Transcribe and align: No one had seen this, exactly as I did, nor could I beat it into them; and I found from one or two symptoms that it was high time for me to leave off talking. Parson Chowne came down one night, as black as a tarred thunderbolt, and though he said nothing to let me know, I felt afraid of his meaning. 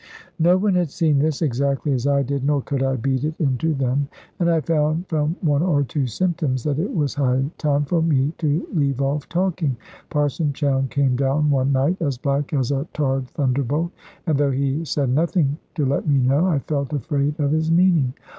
No 0.39 0.57
one 0.57 0.73
had 0.73 0.89
seen 0.89 1.19
this, 1.19 1.43
exactly 1.43 1.91
as 1.93 2.07
I 2.07 2.23
did, 2.23 2.43
nor 2.43 2.63
could 2.63 2.81
I 2.81 2.95
beat 2.95 3.23
it 3.23 3.35
into 3.37 3.75
them; 3.75 4.07
and 4.39 4.49
I 4.49 4.59
found 4.59 5.07
from 5.07 5.35
one 5.41 5.61
or 5.61 5.83
two 5.83 6.07
symptoms 6.07 6.63
that 6.63 6.79
it 6.79 6.91
was 6.95 7.13
high 7.13 7.45
time 7.59 7.85
for 7.85 8.01
me 8.01 8.33
to 8.39 8.65
leave 8.73 8.99
off 8.99 9.29
talking. 9.29 9.77
Parson 10.09 10.53
Chowne 10.53 10.87
came 10.87 11.15
down 11.15 11.51
one 11.51 11.71
night, 11.71 11.97
as 12.01 12.17
black 12.17 12.51
as 12.51 12.71
a 12.71 12.87
tarred 12.93 13.27
thunderbolt, 13.27 13.91
and 14.25 14.39
though 14.39 14.49
he 14.49 14.83
said 14.85 15.09
nothing 15.11 15.59
to 15.75 15.85
let 15.85 16.07
me 16.07 16.17
know, 16.17 16.47
I 16.47 16.57
felt 16.57 16.93
afraid 16.93 17.39
of 17.39 17.51
his 17.51 17.71
meaning. 17.71 18.15